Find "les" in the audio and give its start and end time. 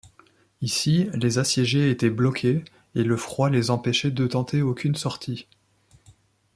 1.13-1.37, 3.51-3.69